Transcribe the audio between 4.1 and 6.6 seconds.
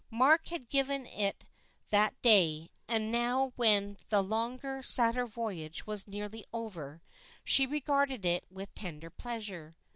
longer, sadder voyage was nearly